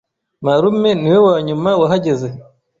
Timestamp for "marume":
0.45-0.91